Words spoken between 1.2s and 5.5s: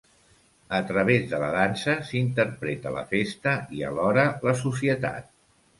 de la dansa s'interpreta la festa i alhora la societat.